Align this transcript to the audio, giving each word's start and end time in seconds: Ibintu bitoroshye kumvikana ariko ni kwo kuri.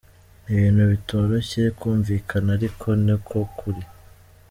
Ibintu 0.51 0.81
bitoroshye 0.91 1.61
kumvikana 1.79 2.49
ariko 2.57 2.87
ni 3.05 3.15
kwo 3.25 3.41
kuri. 3.57 3.81